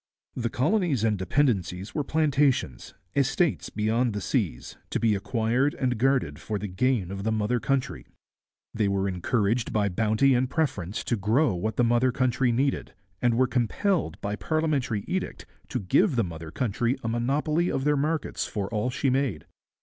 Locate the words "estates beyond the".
3.15-4.19